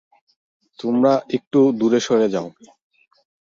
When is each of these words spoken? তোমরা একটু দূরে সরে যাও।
তোমরা 0.79 1.13
একটু 1.37 1.59
দূরে 1.79 1.99
সরে 1.99 2.27
যাও। 2.29 2.47